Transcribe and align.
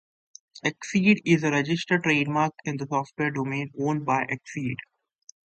Xceed 0.65 1.21
is 1.25 1.43
a 1.43 1.51
registered 1.51 2.01
trademark 2.01 2.53
in 2.65 2.77
the 2.77 2.87
software 2.89 3.29
domain 3.29 3.69
owned 3.79 4.03
by 4.03 4.23
Xceed. 4.25 4.77